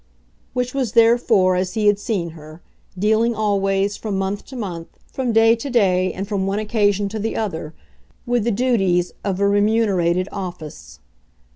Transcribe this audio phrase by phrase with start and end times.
[0.53, 2.63] Which was therefore as he had seen her
[2.97, 7.19] dealing always, from month to month, from day to day and from one occasion to
[7.19, 7.75] the other,
[8.25, 10.99] with the duties of a remunerated office.